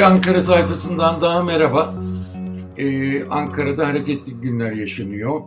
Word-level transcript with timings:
Bir 0.00 0.04
Ankara 0.04 0.42
sayfasından 0.42 1.20
daha 1.20 1.42
merhaba. 1.42 1.94
Ee, 2.76 3.24
Ankara'da 3.24 3.88
hareketli 3.88 4.32
günler 4.32 4.72
yaşanıyor. 4.72 5.40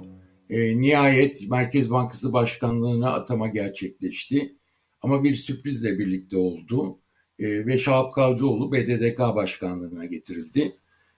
Ee, 0.50 0.82
nihayet 0.82 1.50
Merkez 1.50 1.92
Bankası 1.92 2.34
Başkanlığı'na 2.34 3.14
atama 3.14 3.48
gerçekleşti. 3.48 4.56
Ama 5.02 5.24
bir 5.24 5.36
sürprizle 5.36 6.00
birlikte 6.00 6.38
oldu. 6.38 7.00
Ee, 7.40 7.66
ve 7.66 7.78
Şahap 7.78 8.14
Kavcıoğlu 8.14 8.72
BDDK 8.72 9.20
Başkanlığı'na 9.20 10.06
getirildi. 10.06 10.78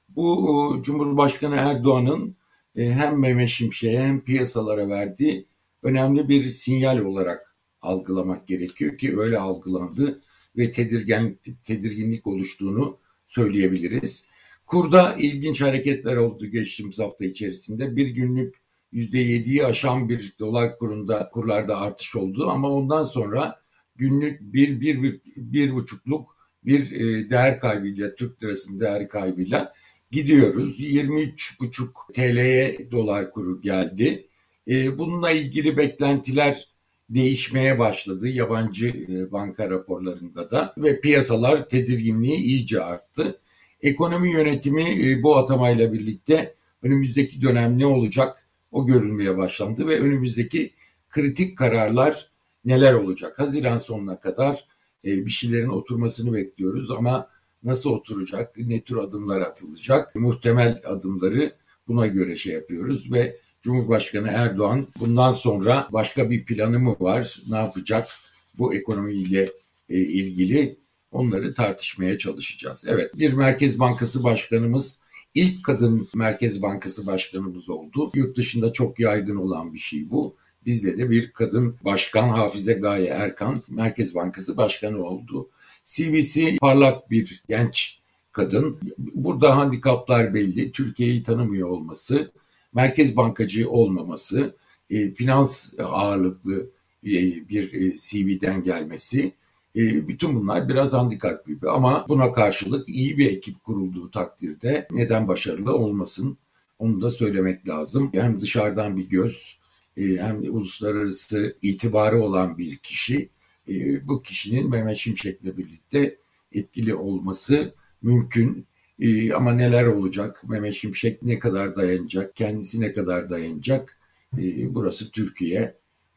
Bu 0.10 0.80
Cumhurbaşkanı 0.84 1.56
Erdoğan'ın 1.56 2.36
e, 2.76 2.92
hem 2.92 3.20
Mehmet 3.20 3.50
Şimşek'e 3.50 4.00
hem 4.00 4.22
piyasalara 4.22 4.90
verdiği 4.90 5.48
önemli 5.84 6.30
bir 6.30 6.42
sinyal 6.42 7.00
olarak 7.00 7.56
algılamak 7.82 8.48
gerekiyor 8.48 8.98
ki 8.98 9.20
öyle 9.20 9.38
algılandı 9.38 10.20
ve 10.58 10.72
tedirgen 10.72 11.40
tedirginlik 11.64 12.28
oluştuğunu 12.28 13.05
söyleyebiliriz. 13.26 14.26
Kurda 14.66 15.16
ilginç 15.20 15.62
hareketler 15.62 16.16
oldu 16.16 16.46
geçtiğimiz 16.46 17.00
hafta 17.00 17.26
içerisinde. 17.26 17.96
Bir 17.96 18.08
günlük 18.08 18.56
%7'yi 18.94 19.66
aşan 19.66 20.10
bir 20.10 20.36
dolar 20.40 20.78
kurunda 20.78 21.30
kurlarda 21.30 21.78
artış 21.78 22.16
oldu 22.16 22.50
ama 22.50 22.70
ondan 22.70 23.04
sonra 23.04 23.60
günlük 23.96 24.42
bir, 24.42 24.82
bir, 24.82 25.04
bir, 25.04 25.22
bir 25.38 25.74
buçukluk 25.74 26.36
bir 26.66 26.92
e, 26.92 27.30
değer 27.30 27.60
kaybıyla, 27.60 28.16
Türk 28.16 28.44
lirasının 28.44 28.80
değer 28.80 29.10
kaybıyla 29.10 29.74
gidiyoruz. 30.12 30.82
23,5 30.82 32.14
TL'ye 32.14 32.92
dolar 32.92 33.32
kuru 33.32 33.62
geldi. 33.62 34.28
E, 34.68 34.98
bununla 34.98 35.32
ilgili 35.32 35.78
beklentiler 35.78 36.75
değişmeye 37.10 37.80
başladı 37.80 38.28
yabancı 38.28 38.88
e, 38.88 39.32
banka 39.32 39.70
raporlarında 39.70 40.52
da 40.52 40.74
ve 40.78 41.00
piyasalar 41.00 41.70
tedirginliği 41.70 42.38
iyice 42.38 42.84
arttı. 42.84 43.40
Ekonomi 43.82 44.32
yönetimi 44.32 45.10
e, 45.10 45.24
bu 45.24 45.38
atamayla 45.38 45.94
birlikte 45.94 46.56
önümüzdeki 46.84 47.42
dönem 47.42 47.80
ne 47.80 47.86
olacak 47.86 48.38
o 48.72 48.86
görülmeye 48.86 49.38
başlandı 49.38 49.88
ve 49.88 50.00
önümüzdeki 50.00 50.74
kritik 51.10 51.58
kararlar 51.58 52.30
neler 52.66 52.94
olacak? 52.94 53.40
Haziran 53.40 53.78
sonuna 53.78 54.20
kadar 54.20 54.66
e, 55.06 55.26
bir 55.26 55.32
şeylerin 55.32 55.70
oturmasını 55.70 56.34
bekliyoruz 56.34 56.92
ama 56.92 57.30
nasıl 57.64 57.90
oturacak, 57.90 58.58
ne 58.58 58.82
tür 58.82 58.98
adımlar 58.98 59.42
atılacak, 59.42 60.16
muhtemel 60.16 60.82
adımları 60.86 61.56
buna 61.88 62.08
göre 62.08 62.36
şey 62.36 62.54
yapıyoruz 62.54 63.12
ve 63.12 63.38
Cumhurbaşkanı 63.66 64.28
Erdoğan 64.28 64.88
bundan 65.00 65.32
sonra 65.32 65.88
başka 65.92 66.30
bir 66.30 66.46
planı 66.46 66.80
mı 66.80 66.96
var, 67.00 67.42
ne 67.50 67.58
yapacak 67.58 68.10
bu 68.58 68.76
ekonomiyle 68.76 69.52
e, 69.90 69.98
ilgili 70.00 70.78
onları 71.12 71.54
tartışmaya 71.54 72.18
çalışacağız. 72.18 72.86
Evet 72.88 73.18
bir 73.18 73.34
Merkez 73.34 73.80
Bankası 73.80 74.24
Başkanımız 74.24 75.00
ilk 75.34 75.64
kadın 75.64 76.08
Merkez 76.16 76.62
Bankası 76.62 77.08
Başkanımız 77.08 77.70
oldu. 77.70 78.12
Yurt 78.14 78.38
dışında 78.38 78.74
çok 78.74 79.00
yaygın 79.00 79.36
olan 79.36 79.74
bir 79.74 79.80
şey 79.80 80.10
bu. 80.10 80.36
Bizde 80.66 80.98
de 80.98 81.10
bir 81.10 81.32
kadın 81.32 81.76
başkan 81.86 82.30
Hafize 82.30 82.74
Gaye 82.74 83.08
Erkan 83.08 83.58
Merkez 83.70 84.16
Bankası 84.16 84.58
Başkanı 84.58 85.04
oldu. 85.04 85.50
CVC 85.84 86.58
parlak 86.62 87.12
bir 87.12 87.44
genç 87.50 88.00
kadın. 88.32 88.80
Burada 88.98 89.58
handikaplar 89.58 90.34
belli. 90.34 90.72
Türkiye'yi 90.72 91.24
tanımıyor 91.24 91.70
olması, 91.70 92.32
merkez 92.76 93.18
bankacı 93.18 93.70
olmaması, 93.70 94.56
e, 94.90 95.14
finans 95.14 95.80
ağırlıklı 95.80 96.70
e, 97.04 97.12
bir 97.50 97.74
e, 97.74 97.94
CV'den 97.94 98.64
gelmesi 98.64 99.34
e, 99.76 100.08
bütün 100.08 100.36
bunlar 100.36 100.70
biraz 100.70 100.94
handikap 100.94 101.46
gibi 101.46 101.70
ama 101.70 102.06
buna 102.10 102.34
karşılık 102.34 102.90
iyi 102.90 103.18
bir 103.18 103.32
ekip 103.32 103.64
kurulduğu 103.64 104.12
takdirde 104.12 104.88
neden 104.92 105.28
başarılı 105.28 105.74
olmasın 105.74 106.38
onu 106.80 107.02
da 107.02 107.12
söylemek 107.12 107.68
lazım. 107.68 108.10
Hem 108.14 108.42
dışarıdan 108.42 108.98
bir 108.98 109.10
göz 109.10 109.60
e, 109.98 110.04
hem 110.04 110.42
uluslararası 110.42 111.58
itibarı 111.62 112.22
olan 112.22 112.58
bir 112.58 112.78
kişi 112.78 113.30
e, 113.70 114.08
bu 114.08 114.22
kişinin 114.22 114.70
Mehmet 114.70 114.98
Şimşek'le 114.98 115.58
birlikte 115.58 116.18
etkili 116.52 116.96
olması 116.96 117.74
mümkün. 118.02 118.68
Ee, 119.00 119.34
ama 119.34 119.54
neler 119.54 119.86
olacak? 119.86 120.44
Mehmet 120.48 120.74
Şimşek 120.74 121.24
ne 121.24 121.40
kadar 121.40 121.76
dayanacak? 121.76 122.36
Kendisi 122.36 122.82
ne 122.82 122.94
kadar 122.94 123.30
dayanacak? 123.30 124.00
Ee, 124.38 124.76
burası 124.76 125.12
Türkiye 125.12 125.60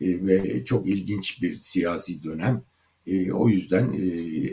ee, 0.00 0.26
ve 0.26 0.64
çok 0.64 0.88
ilginç 0.88 1.42
bir 1.42 1.50
siyasi 1.50 2.22
dönem. 2.22 2.62
Ee, 3.06 3.32
o 3.32 3.48
yüzden 3.48 3.92
e, 3.92 4.06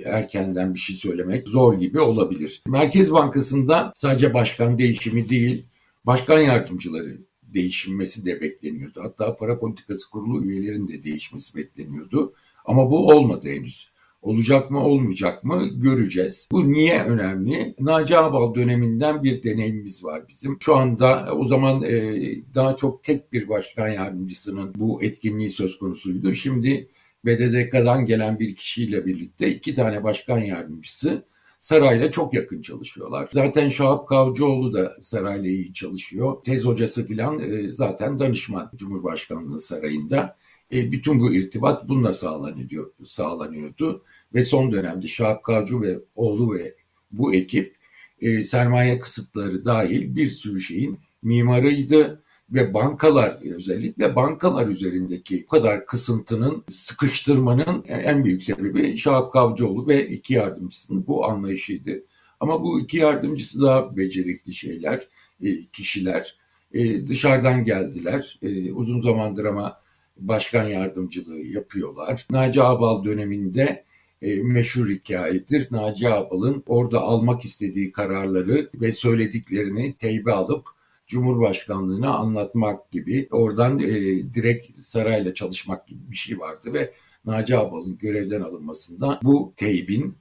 erkenden 0.09 0.73
bir 0.73 0.79
şey 0.79 0.95
söylemek 0.95 1.47
zor 1.47 1.79
gibi 1.79 1.99
olabilir. 1.99 2.61
Merkez 2.67 3.11
Bankası'nda 3.11 3.91
sadece 3.95 4.33
başkan 4.33 4.77
değişimi 4.77 5.29
değil, 5.29 5.65
başkan 6.05 6.39
yardımcıları 6.39 7.17
değişilmesi 7.43 8.25
de 8.25 8.41
bekleniyordu. 8.41 9.01
Hatta 9.03 9.35
para 9.35 9.59
politikası 9.59 10.09
kurulu 10.09 10.45
üyelerinin 10.45 10.87
de 10.87 11.03
değişmesi 11.03 11.57
bekleniyordu. 11.57 12.33
Ama 12.65 12.91
bu 12.91 13.07
olmadı 13.07 13.49
henüz. 13.49 13.89
Olacak 14.25 14.71
mı 14.71 14.79
olmayacak 14.79 15.43
mı 15.43 15.67
göreceğiz. 15.75 16.47
Bu 16.51 16.71
niye 16.71 17.03
önemli? 17.03 17.75
Naci 17.79 18.17
Ağbal 18.17 18.55
döneminden 18.55 19.23
bir 19.23 19.43
deneyimimiz 19.43 20.03
var 20.03 20.23
bizim. 20.29 20.57
Şu 20.59 20.75
anda 20.75 21.33
o 21.35 21.45
zaman 21.45 21.83
e, 21.83 22.13
daha 22.55 22.75
çok 22.75 23.03
tek 23.03 23.33
bir 23.33 23.49
başkan 23.49 23.89
yardımcısının 23.89 24.73
bu 24.75 25.03
etkinliği 25.03 25.49
söz 25.49 25.79
konusuydu. 25.79 26.33
Şimdi 26.33 26.89
BDDK'dan 27.25 28.05
gelen 28.05 28.39
bir 28.39 28.55
kişiyle 28.55 29.05
birlikte 29.05 29.49
iki 29.49 29.75
tane 29.75 30.03
başkan 30.03 30.39
yardımcısı 30.39 31.25
sarayla 31.59 32.11
çok 32.11 32.33
yakın 32.33 32.61
çalışıyorlar. 32.61 33.27
Zaten 33.31 33.69
Şahap 33.69 34.07
Kavcıoğlu 34.07 34.73
da 34.73 34.93
sarayla 35.01 35.49
iyi 35.49 35.73
çalışıyor. 35.73 36.43
Tez 36.43 36.65
hocası 36.65 37.07
filan 37.07 37.39
e, 37.39 37.69
zaten 37.69 38.19
danışman 38.19 38.71
Cumhurbaşkanlığı 38.75 39.59
sarayında. 39.59 40.37
E, 40.75 40.91
bütün 40.91 41.19
bu 41.19 41.33
irtibat 41.33 41.89
bununla 41.89 42.13
sağlanıyor, 42.13 42.91
sağlanıyordu. 43.05 44.03
Ve 44.33 44.43
son 44.43 44.71
dönemde 44.71 45.07
Şahap 45.07 45.43
Kavcı 45.43 45.81
ve 45.81 45.99
oğlu 46.15 46.53
ve 46.53 46.75
bu 47.11 47.33
ekip 47.33 47.75
e, 48.21 48.43
sermaye 48.43 48.99
kısıtları 48.99 49.65
dahil 49.65 50.15
bir 50.15 50.29
sürü 50.29 50.61
şeyin 50.61 50.99
mimarıydı 51.23 52.23
ve 52.49 52.73
bankalar 52.73 53.39
özellikle 53.55 54.15
bankalar 54.15 54.67
üzerindeki 54.67 55.43
bu 55.43 55.47
kadar 55.47 55.85
kısıntının 55.85 56.63
sıkıştırmanın 56.67 57.83
en 57.87 58.25
büyük 58.25 58.43
sebebi 58.43 58.97
Şahap 58.97 59.33
Kavcıoğlu 59.33 59.87
ve 59.87 60.07
iki 60.07 60.33
yardımcısının 60.33 61.07
bu 61.07 61.25
anlayışıydı. 61.25 62.03
Ama 62.39 62.63
bu 62.63 62.79
iki 62.79 62.97
yardımcısı 62.97 63.61
da 63.61 63.97
becerikli 63.97 64.53
şeyler, 64.53 65.07
e, 65.41 65.65
kişiler. 65.65 66.35
E, 66.73 67.07
dışarıdan 67.07 67.63
geldiler. 67.63 68.39
E, 68.41 68.71
uzun 68.71 69.01
zamandır 69.01 69.45
ama 69.45 69.84
başkan 70.17 70.63
yardımcılığı 70.63 71.41
yapıyorlar. 71.41 72.27
Naci 72.29 72.63
Abal 72.63 73.03
döneminde 73.03 73.85
e, 74.21 74.43
meşhur 74.43 74.89
hikayedir. 74.89 75.67
Naci 75.71 76.09
Abal'ın 76.09 76.63
orada 76.67 76.99
almak 76.99 77.45
istediği 77.45 77.91
kararları 77.91 78.69
ve 78.75 78.91
söylediklerini 78.91 79.95
teybe 79.97 80.31
alıp 80.31 80.67
Cumhurbaşkanlığına 81.07 82.15
anlatmak 82.15 82.91
gibi 82.91 83.27
oradan 83.31 83.79
e, 83.79 83.89
direkt 84.33 84.75
sarayla 84.75 85.33
çalışmak 85.33 85.87
gibi 85.87 86.11
bir 86.11 86.15
şey 86.15 86.39
vardı 86.39 86.73
ve 86.73 86.93
Naci 87.25 87.57
Abal'ın 87.57 87.97
görevden 87.97 88.41
alınmasında 88.41 89.19
bu 89.23 89.53
teybin 89.55 90.17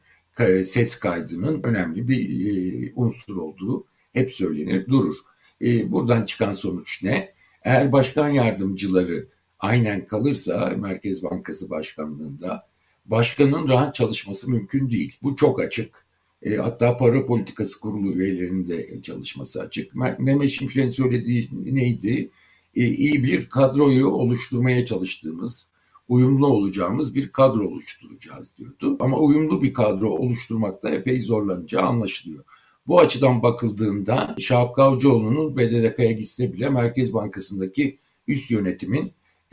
ses 0.65 0.97
kaydının 0.97 1.62
önemli 1.62 2.09
bir 2.09 2.47
e, 2.47 2.93
unsur 2.97 3.37
olduğu 3.37 3.87
hep 4.12 4.32
söylenir 4.32 4.87
durur. 4.87 5.17
E, 5.62 5.93
buradan 5.93 6.26
çıkan 6.26 6.52
sonuç 6.52 7.02
ne? 7.02 7.29
Eğer 7.62 7.93
başkan 7.93 8.29
yardımcıları 8.29 9.29
aynen 9.64 10.06
kalırsa 10.06 10.75
Merkez 10.78 11.22
Bankası 11.22 11.70
Başkanlığında 11.70 12.66
başkanın 13.05 13.69
rahat 13.69 13.94
çalışması 13.94 14.50
mümkün 14.50 14.90
değil. 14.90 15.16
Bu 15.22 15.37
çok 15.37 15.61
açık. 15.61 16.06
E, 16.43 16.56
hatta 16.56 16.96
para 16.96 17.26
politikası 17.26 17.81
kurulu 17.81 18.12
üyelerinin 18.12 18.69
de 18.69 19.02
çalışması 19.02 19.62
açık. 19.62 19.94
Mehmet 19.94 20.50
Şimşek'in 20.50 20.90
söylediği 20.90 21.49
neydi? 21.52 22.31
E, 22.75 22.87
iyi 22.87 23.22
bir 23.22 23.49
kadroyu 23.49 24.08
oluşturmaya 24.08 24.87
çalıştığımız, 24.87 25.67
uyumlu 26.08 26.46
olacağımız 26.46 27.14
bir 27.14 27.28
kadro 27.28 27.69
oluşturacağız 27.69 28.56
diyordu. 28.58 28.96
Ama 29.00 29.19
uyumlu 29.19 29.62
bir 29.62 29.75
kadro 29.75 30.10
oluşturmakta 30.10 30.90
epey 30.90 31.20
zorlanacağı 31.20 31.82
anlaşılıyor. 31.82 32.44
Bu 32.87 33.00
açıdan 33.00 33.43
bakıldığında 33.43 34.37
Şahap 34.38 34.76
Kavcıoğlu'nun 34.76 35.56
BDDK'ya 35.56 36.12
gitse 36.12 36.52
bile 36.52 36.69
Merkez 36.69 37.14
Bankası'ndaki 37.14 37.99
üst 38.28 38.50
yönetimin 38.50 39.12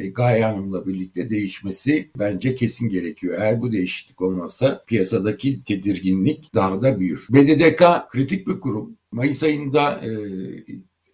Gaye 0.10 0.46
Hanım'la 0.46 0.88
birlikte 0.88 1.30
değişmesi 1.30 2.10
bence 2.20 2.56
kesin 2.56 2.90
gerekiyor. 2.90 3.38
Eğer 3.40 3.62
bu 3.62 3.72
değişiklik 3.72 4.22
olmazsa 4.22 4.84
piyasadaki 4.88 5.64
tedirginlik 5.64 6.54
daha 6.56 6.82
da 6.82 7.00
büyür. 7.00 7.28
BDDK 7.30 8.10
kritik 8.10 8.48
bir 8.48 8.60
kurum. 8.60 8.98
Mayıs 9.12 9.44
ayında 9.44 10.02
e, 10.06 10.12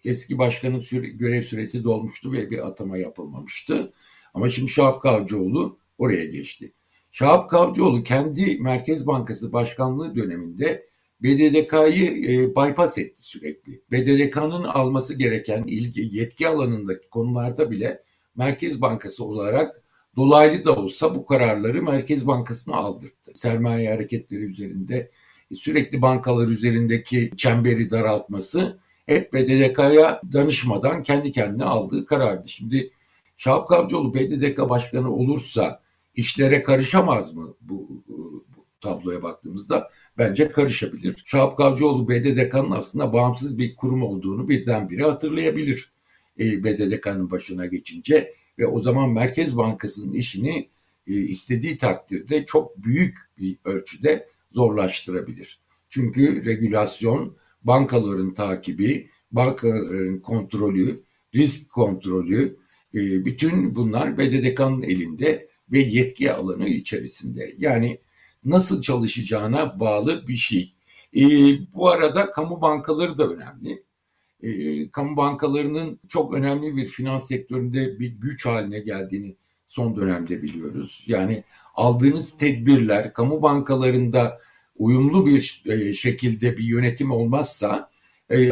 eski 0.04 0.38
başkanın 0.38 0.78
süre, 0.78 1.08
görev 1.08 1.42
süresi 1.42 1.84
dolmuştu 1.84 2.32
ve 2.32 2.50
bir 2.50 2.66
atama 2.66 2.98
yapılmamıştı. 2.98 3.92
Ama 4.34 4.48
şimdi 4.48 4.70
Şahap 4.70 5.02
Kavcıoğlu 5.02 5.78
oraya 5.98 6.24
geçti. 6.24 6.72
Şahap 7.12 7.50
Kavcıoğlu 7.50 8.02
kendi 8.02 8.58
Merkez 8.60 9.06
Bankası 9.06 9.52
Başkanlığı 9.52 10.16
döneminde 10.16 10.86
BDDK'yı 11.22 12.10
e, 12.28 12.50
bypass 12.50 12.98
etti 12.98 13.22
sürekli. 13.22 13.82
BDDK'nın 13.92 14.64
alması 14.64 15.14
gereken 15.18 15.64
ilgi, 15.66 16.08
yetki 16.12 16.48
alanındaki 16.48 17.08
konularda 17.08 17.70
bile 17.70 18.02
Merkez 18.38 18.80
Bankası 18.80 19.24
olarak 19.24 19.82
dolaylı 20.16 20.64
da 20.64 20.76
olsa 20.76 21.14
bu 21.14 21.26
kararları 21.26 21.82
Merkez 21.82 22.26
Bankası'na 22.26 22.76
aldırdı. 22.76 23.30
Sermaye 23.34 23.92
hareketleri 23.92 24.42
üzerinde 24.42 25.10
sürekli 25.54 26.02
bankalar 26.02 26.48
üzerindeki 26.48 27.30
çemberi 27.36 27.90
daraltması 27.90 28.78
hep 29.06 29.32
BDDK'ya 29.32 30.20
danışmadan 30.32 31.02
kendi 31.02 31.32
kendine 31.32 31.64
aldığı 31.64 32.06
karardı. 32.06 32.48
Şimdi 32.48 32.90
Şahap 33.36 33.68
Kavcıoğlu 33.68 34.14
BDDK 34.14 34.58
başkanı 34.58 35.14
olursa 35.14 35.80
işlere 36.14 36.62
karışamaz 36.62 37.34
mı 37.34 37.54
bu, 37.60 37.88
bu 38.08 38.44
tabloya 38.80 39.22
baktığımızda? 39.22 39.90
Bence 40.18 40.50
karışabilir. 40.50 41.22
Şahap 41.26 41.56
Kavcıoğlu 41.56 42.08
BDDK'nın 42.08 42.70
aslında 42.70 43.12
bağımsız 43.12 43.58
bir 43.58 43.76
kurum 43.76 44.02
olduğunu 44.02 44.48
birdenbire 44.48 45.02
hatırlayabilir. 45.02 45.97
E, 46.38 46.64
BDDK'nın 46.64 47.30
başına 47.30 47.66
geçince 47.66 48.34
ve 48.58 48.66
o 48.66 48.78
zaman 48.78 49.10
Merkez 49.10 49.56
Bankası'nın 49.56 50.12
işini 50.12 50.68
e, 51.06 51.12
istediği 51.12 51.78
takdirde 51.78 52.46
çok 52.46 52.84
büyük 52.84 53.18
bir 53.38 53.58
ölçüde 53.64 54.28
zorlaştırabilir. 54.50 55.58
Çünkü 55.88 56.44
regülasyon, 56.44 57.36
bankaların 57.62 58.34
takibi, 58.34 59.10
bankaların 59.32 60.20
kontrolü, 60.20 61.02
risk 61.34 61.70
kontrolü, 61.70 62.56
e, 62.94 63.24
bütün 63.24 63.74
bunlar 63.74 64.18
BDDK'nın 64.18 64.82
elinde 64.82 65.48
ve 65.72 65.78
yetki 65.78 66.32
alanı 66.32 66.68
içerisinde. 66.68 67.54
Yani 67.58 67.98
nasıl 68.44 68.82
çalışacağına 68.82 69.80
bağlı 69.80 70.28
bir 70.28 70.36
şey. 70.36 70.74
E, 71.16 71.22
bu 71.74 71.88
arada 71.88 72.30
kamu 72.30 72.60
bankaları 72.60 73.18
da 73.18 73.28
önemli. 73.28 73.82
E, 74.42 74.90
kamu 74.90 75.16
bankalarının 75.16 76.00
çok 76.08 76.34
önemli 76.34 76.76
bir 76.76 76.88
finans 76.88 77.28
sektöründe 77.28 77.98
bir 77.98 78.08
güç 78.08 78.46
haline 78.46 78.80
geldiğini 78.80 79.36
son 79.66 79.96
dönemde 79.96 80.42
biliyoruz. 80.42 81.04
Yani 81.06 81.44
aldığınız 81.74 82.36
tedbirler 82.36 83.12
kamu 83.12 83.42
bankalarında 83.42 84.38
uyumlu 84.76 85.26
bir 85.26 85.40
şekilde 85.92 86.56
bir 86.56 86.64
yönetim 86.64 87.10
olmazsa 87.10 87.90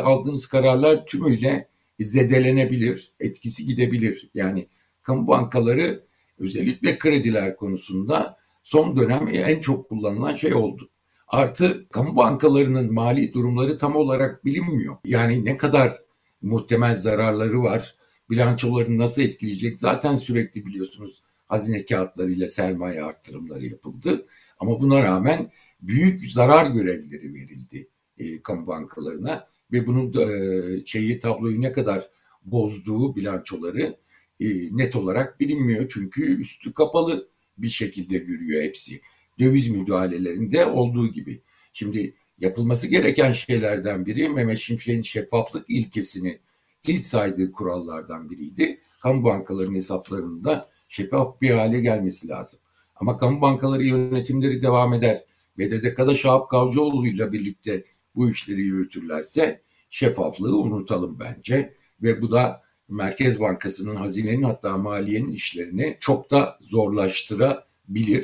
aldığınız 0.00 0.46
kararlar 0.46 1.06
tümüyle 1.06 1.68
zedelenebilir, 2.00 3.08
etkisi 3.20 3.66
gidebilir. 3.66 4.30
Yani 4.34 4.68
kamu 5.02 5.28
bankaları 5.28 6.04
özellikle 6.38 6.98
krediler 6.98 7.56
konusunda 7.56 8.36
son 8.62 8.96
dönem 8.96 9.28
en 9.32 9.60
çok 9.60 9.88
kullanılan 9.88 10.34
şey 10.34 10.54
oldu. 10.54 10.90
Artı 11.26 11.88
kamu 11.88 12.16
bankalarının 12.16 12.94
mali 12.94 13.32
durumları 13.32 13.78
tam 13.78 13.96
olarak 13.96 14.44
bilinmiyor. 14.44 14.96
Yani 15.04 15.44
ne 15.44 15.56
kadar 15.56 15.98
muhtemel 16.42 16.96
zararları 16.96 17.62
var, 17.62 17.94
bilançolarını 18.30 18.98
nasıl 18.98 19.22
etkileyecek 19.22 19.78
zaten 19.78 20.14
sürekli 20.16 20.66
biliyorsunuz 20.66 21.22
hazine 21.46 21.84
kağıtlarıyla 21.84 22.48
sermaye 22.48 23.02
arttırımları 23.02 23.66
yapıldı. 23.66 24.26
Ama 24.58 24.80
buna 24.80 25.02
rağmen 25.02 25.50
büyük 25.80 26.30
zarar 26.30 26.66
görevleri 26.66 27.34
verildi 27.34 27.88
e, 28.18 28.42
kamu 28.42 28.66
bankalarına 28.66 29.48
ve 29.72 29.86
bunun 29.86 30.14
da, 30.14 30.36
e, 30.36 30.84
şeyi 30.84 31.18
tabloyu 31.18 31.60
ne 31.60 31.72
kadar 31.72 32.04
bozduğu 32.44 33.16
bilançoları 33.16 33.96
e, 34.40 34.46
net 34.76 34.96
olarak 34.96 35.40
bilinmiyor. 35.40 35.88
Çünkü 35.88 36.40
üstü 36.40 36.72
kapalı 36.72 37.28
bir 37.58 37.68
şekilde 37.68 38.16
yürüyor 38.16 38.62
hepsi. 38.62 39.00
Döviz 39.38 39.68
müdahalelerinde 39.68 40.66
olduğu 40.66 41.12
gibi. 41.12 41.42
Şimdi 41.72 42.14
yapılması 42.38 42.88
gereken 42.88 43.32
şeylerden 43.32 44.06
biri 44.06 44.28
Mehmet 44.28 44.58
Şimşek'in 44.58 45.02
şeffaflık 45.02 45.70
ilkesini 45.70 46.38
ilk 46.86 47.06
saydığı 47.06 47.52
kurallardan 47.52 48.30
biriydi. 48.30 48.80
Kamu 49.00 49.24
bankalarının 49.24 49.74
hesaplarında 49.74 50.68
şeffaf 50.88 51.40
bir 51.40 51.50
hale 51.50 51.80
gelmesi 51.80 52.28
lazım. 52.28 52.60
Ama 52.96 53.18
kamu 53.18 53.40
bankaları 53.40 53.84
yönetimleri 53.84 54.62
devam 54.62 54.94
eder. 54.94 55.24
BDDK'da 55.58 56.14
Şahap 56.14 56.50
Kavcıoğlu 56.50 57.06
ile 57.06 57.32
birlikte 57.32 57.84
bu 58.14 58.30
işleri 58.30 58.60
yürütürlerse 58.60 59.62
şeffaflığı 59.90 60.58
unutalım 60.58 61.20
bence. 61.20 61.74
Ve 62.02 62.22
bu 62.22 62.30
da 62.30 62.62
Merkez 62.88 63.40
Bankası'nın, 63.40 63.96
hazinenin 63.96 64.42
hatta 64.42 64.76
maliyenin 64.76 65.32
işlerini 65.32 65.96
çok 66.00 66.30
da 66.30 66.58
zorlaştırabilir. 66.60 67.66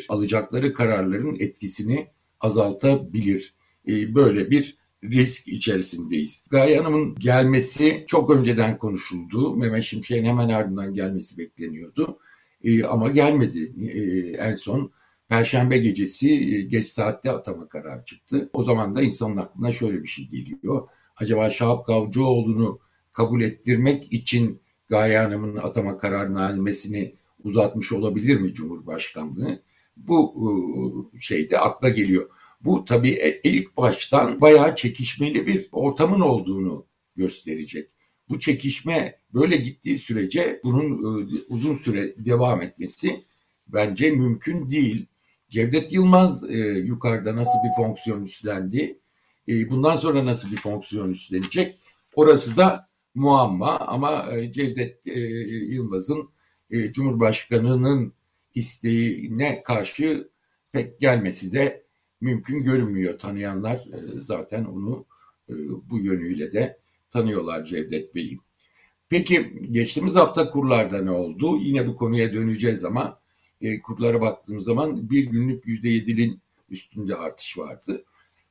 Alacakları 0.09 0.73
kararların 0.73 1.37
etkisini 1.41 2.06
azaltabilir. 2.41 3.55
Ee, 3.88 4.14
böyle 4.14 4.50
bir 4.50 4.76
risk 5.05 5.49
içerisindeyiz. 5.49 6.47
Gaye 6.50 6.79
Hanım'ın 6.79 7.14
gelmesi 7.14 8.05
çok 8.06 8.31
önceden 8.31 8.79
konuşuldu. 8.79 9.56
Mehmet 9.56 9.82
Şimşek'in 9.82 10.25
hemen 10.25 10.49
ardından 10.49 10.94
gelmesi 10.94 11.38
bekleniyordu. 11.38 12.19
Ee, 12.64 12.85
ama 12.85 13.11
gelmedi. 13.11 13.73
Ee, 13.81 14.37
en 14.37 14.55
son 14.55 14.93
Perşembe 15.32 15.79
gecesi 15.79 16.32
e, 16.32 16.62
geç 16.62 16.87
saatte 16.87 17.31
atama 17.31 17.69
kararı 17.69 18.05
çıktı. 18.05 18.50
O 18.53 18.62
zaman 18.62 18.97
da 18.97 19.03
insanın 19.03 19.37
aklına 19.37 19.73
şöyle 19.73 20.03
bir 20.03 20.09
şey 20.09 20.29
geliyor. 20.29 20.88
Acaba 21.17 21.50
Şahap 21.50 21.87
Kavcıoğlu'nu 21.87 22.81
kabul 23.12 23.43
ettirmek 23.43 24.12
için 24.12 24.62
Gaye 24.88 25.19
Hanım'ın 25.19 25.56
atama 25.56 25.99
kararnamesini 25.99 27.14
uzatmış 27.44 27.92
olabilir 27.92 28.40
mi 28.40 28.54
Cumhurbaşkanlığı? 28.54 29.62
Bu 29.96 30.34
e, 31.14 31.18
şeyde 31.18 31.58
akla 31.58 31.88
geliyor. 31.88 32.30
Bu 32.60 32.84
tabii 32.84 33.10
e, 33.10 33.40
ilk 33.44 33.76
baştan 33.76 34.40
bayağı 34.40 34.74
çekişmeli 34.74 35.46
bir 35.46 35.68
ortamın 35.72 36.20
olduğunu 36.20 36.86
gösterecek. 37.16 37.90
Bu 38.28 38.40
çekişme 38.40 39.18
böyle 39.34 39.56
gittiği 39.56 39.98
sürece 39.98 40.60
bunun 40.64 41.02
uzun 41.48 41.74
süre 41.74 42.14
devam 42.24 42.62
etmesi 42.62 43.24
bence 43.66 44.10
mümkün 44.10 44.70
değil. 44.70 45.06
Cevdet 45.50 45.92
Yılmaz 45.92 46.50
e, 46.50 46.56
yukarıda 46.68 47.36
nasıl 47.36 47.58
bir 47.64 47.76
fonksiyon 47.76 48.22
üstlendi? 48.22 48.98
E, 49.48 49.70
bundan 49.70 49.96
sonra 49.96 50.26
nasıl 50.26 50.52
bir 50.52 50.56
fonksiyon 50.56 51.08
üstlenecek? 51.08 51.74
Orası 52.14 52.56
da 52.56 52.88
muamma 53.14 53.78
ama 53.78 54.32
e, 54.32 54.52
Cevdet 54.52 55.06
e, 55.06 55.20
Yılmaz'ın 55.75 56.28
e, 56.73 56.93
Cumhurbaşkanı'nın 56.93 58.12
isteğine 58.55 59.62
karşı 59.62 60.29
pek 60.73 61.00
gelmesi 61.00 61.52
de 61.52 61.83
mümkün 62.21 62.64
görünmüyor. 62.64 63.19
Tanıyanlar 63.19 63.76
e, 63.76 64.21
zaten 64.21 64.64
onu 64.64 65.07
e, 65.49 65.52
bu 65.91 65.99
yönüyle 65.99 66.52
de 66.52 66.79
tanıyorlar 67.11 67.64
Cevdet 67.64 68.14
Bey'i. 68.14 68.38
Peki 69.09 69.52
geçtiğimiz 69.71 70.14
hafta 70.14 70.50
kurlarda 70.50 71.02
ne 71.02 71.11
oldu? 71.11 71.59
Yine 71.62 71.87
bu 71.87 71.97
konuya 71.97 72.33
döneceğiz 72.33 72.85
ama 72.85 73.21
e, 73.61 73.83
kurlara 73.83 74.21
baktığımız 74.21 74.64
zaman 74.64 75.11
bir 75.11 75.25
günlük 75.25 75.67
yüzde 75.67 75.88
yedinin 75.88 76.41
üstünde 76.71 77.17
artış 77.17 77.59
vardı. 77.59 78.05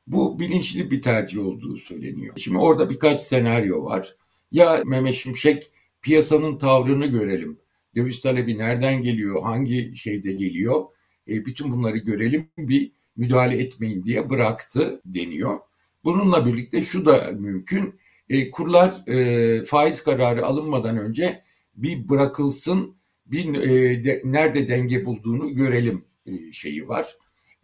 Bu 0.07 0.39
bilinçli 0.39 0.91
bir 0.91 1.01
tercih 1.01 1.45
olduğu 1.45 1.77
söyleniyor. 1.77 2.35
Şimdi 2.37 2.57
orada 2.57 2.89
birkaç 2.89 3.19
senaryo 3.19 3.85
var. 3.85 4.15
Ya 4.51 4.83
Mehmet 4.85 5.15
Şimşek 5.15 5.71
piyasanın 6.01 6.57
tavrını 6.57 7.05
görelim. 7.05 7.60
Döviz 7.95 8.21
talebi 8.21 8.57
nereden 8.57 9.03
geliyor, 9.03 9.43
hangi 9.43 9.95
şeyde 9.95 10.31
geliyor? 10.31 10.85
E, 11.27 11.45
bütün 11.45 11.71
bunları 11.71 11.97
görelim, 11.97 12.49
bir 12.57 12.91
müdahale 13.15 13.57
etmeyin 13.57 14.03
diye 14.03 14.29
bıraktı 14.29 15.01
deniyor. 15.05 15.59
Bununla 16.03 16.45
birlikte 16.45 16.81
şu 16.81 17.05
da 17.05 17.31
mümkün. 17.39 17.99
E, 18.29 18.51
kurlar 18.51 19.07
e, 19.07 19.65
faiz 19.65 20.03
kararı 20.03 20.45
alınmadan 20.45 20.97
önce 20.97 21.43
bir 21.75 22.09
bırakılsın 22.09 22.95
bir 23.25 23.53
e, 23.55 24.03
de, 24.03 24.21
nerede 24.25 24.67
denge 24.67 25.05
bulduğunu 25.05 25.55
görelim 25.55 26.05
e, 26.25 26.51
şeyi 26.51 26.87
var. 26.87 27.15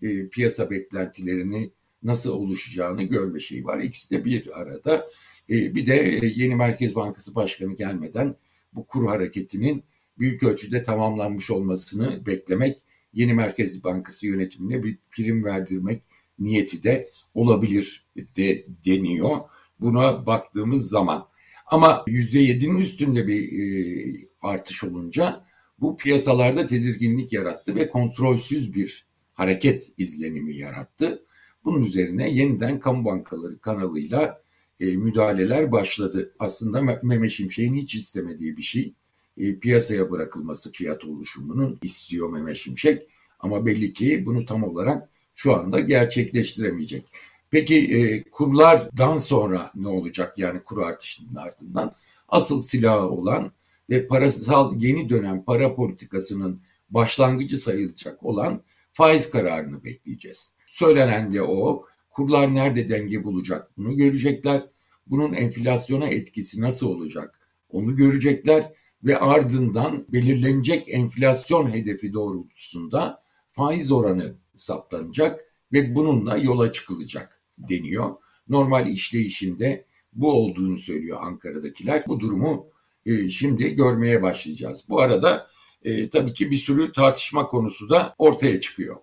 E, 0.02 0.30
piyasa 0.30 0.70
beklentilerini 0.70 1.72
nasıl 2.04 2.32
oluşacağını 2.32 3.04
görme 3.04 3.40
şeyi 3.40 3.66
var. 3.66 3.80
İkisi 3.80 4.16
de 4.16 4.26
bir 4.26 4.62
arada. 4.62 5.08
E, 5.50 5.76
bir 5.76 5.86
de 5.86 5.96
e, 5.96 6.34
yeni 6.36 6.56
Merkez 6.56 6.96
Bankası 6.96 7.36
Başkanı 7.36 7.76
gelmeden 7.76 8.36
bu 8.74 8.88
kur 8.88 9.08
hareketinin 9.08 9.84
büyük 10.20 10.44
ölçüde 10.44 10.84
tamamlanmış 10.84 11.52
olmasını 11.52 12.26
beklemek, 12.26 12.82
yeni 13.14 13.34
Merkez 13.34 13.84
Bankası 13.84 14.28
yönetimine 14.28 14.84
bir 14.84 14.98
prim 15.12 15.44
verdirmek 15.44 16.04
niyeti 16.40 16.84
de 16.84 17.06
olabilir 17.34 18.04
de 18.38 18.66
deniyor. 18.86 19.38
Buna 19.80 20.26
baktığımız 20.26 20.90
zaman. 20.90 21.28
Ama 21.66 22.04
%7'nin 22.08 22.78
üstünde 22.78 23.28
bir 23.28 23.52
e, 23.52 24.28
artış 24.42 24.84
olunca 24.84 25.46
bu 25.80 25.98
piyasalarda 25.98 26.68
tedirginlik 26.68 27.34
yarattı 27.34 27.76
ve 27.76 27.90
kontrolsüz 27.90 28.76
bir 28.76 29.08
hareket 29.34 29.92
izlenimi 29.98 30.58
yarattı. 30.58 31.24
Bunun 31.66 31.82
üzerine 31.82 32.30
yeniden 32.30 32.80
kamu 32.80 33.06
bankaları 33.06 33.60
kanalıyla 33.60 34.42
e, 34.80 34.86
müdahaleler 34.86 35.72
başladı. 35.72 36.36
Aslında 36.40 36.82
Mehmet 36.82 37.32
Şimşek'in 37.32 37.76
hiç 37.76 37.96
istemediği 37.96 38.58
bir 38.58 38.62
şey. 38.62 38.94
E, 39.38 39.60
piyasaya 39.60 40.12
bırakılması 40.12 40.72
fiyat 40.72 41.06
oluşumunun 41.06 41.78
istiyor 41.82 42.30
Mehmet 42.30 42.58
Şimşek. 42.58 43.08
Ama 43.40 43.66
belli 43.66 43.94
ki 43.94 44.26
bunu 44.26 44.46
tam 44.46 44.64
olarak 44.64 45.10
şu 45.36 45.56
anda 45.56 45.80
gerçekleştiremeyecek. 45.80 47.06
Peki 47.50 47.98
e, 47.98 48.24
kurlardan 48.30 49.18
sonra 49.18 49.72
ne 49.76 49.88
olacak 49.88 50.38
yani 50.38 50.60
kur 50.64 50.78
artışının 50.78 51.36
ardından? 51.36 51.96
Asıl 52.28 52.62
silahı 52.62 53.10
olan 53.10 53.52
ve 53.90 54.08
parasal 54.08 54.82
yeni 54.82 55.10
dönem 55.10 55.44
para 55.44 55.76
politikasının 55.76 56.62
başlangıcı 56.90 57.58
sayılacak 57.58 58.24
olan 58.24 58.62
faiz 58.94 59.30
kararını 59.30 59.84
bekleyeceğiz. 59.84 60.56
Söylenen 60.66 61.34
de 61.34 61.42
o. 61.42 61.86
Kurlar 62.10 62.56
nerede 62.56 62.90
denge 62.90 63.24
bulacak 63.24 63.72
bunu 63.78 63.96
görecekler. 63.96 64.66
Bunun 65.08 65.34
enflasyona 65.34 66.08
etkisi 66.08 66.62
nasıl 66.62 66.88
olacak 66.88 67.40
onu 67.70 67.96
görecekler 67.96 68.74
ve 69.04 69.18
ardından 69.18 70.06
belirlenecek 70.10 70.90
enflasyon 70.90 71.72
hedefi 71.72 72.14
doğrultusunda 72.14 73.22
faiz 73.52 73.92
oranı 73.92 74.36
saptanacak 74.56 75.40
ve 75.74 75.96
bununla 75.96 76.38
yola 76.38 76.72
çıkılacak 76.72 77.42
deniyor. 77.58 78.16
Normal 78.50 78.88
işleyişinde 78.88 79.86
bu 80.14 80.32
olduğunu 80.32 80.78
söylüyor 80.78 81.18
Ankara'dakiler. 81.22 82.04
Bu 82.08 82.20
durumu 82.20 82.68
e, 83.06 83.28
şimdi 83.28 83.76
görmeye 83.76 84.22
başlayacağız. 84.22 84.86
Bu 84.90 85.02
arada 85.02 85.48
e, 85.84 86.10
tabii 86.10 86.34
ki 86.34 86.52
bir 86.52 86.58
sürü 86.58 86.92
tartışma 86.92 87.48
konusu 87.48 87.90
da 87.90 88.16
ortaya 88.18 88.62
çıkıyor. 88.62 88.96